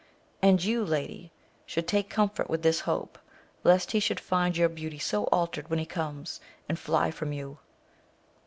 And 0.41 0.63
you, 0.63 0.83
lady, 0.83 1.31
should 1.67 1.87
take 1.87 2.09
comfort 2.09 2.49
with 2.49 2.63
this 2.63 2.79
hope, 2.89 3.19
lest 3.63 3.91
he 3.91 3.99
should 3.99 4.19
find 4.19 4.57
your 4.57 4.67
beauty 4.67 4.97
so 4.97 5.25
altered 5.25 5.69
when 5.69 5.77
he 5.77 5.85
comes, 5.85 6.41
and 6.67 6.79
fly 6.79 7.11
from 7.11 7.31
you. 7.31 7.59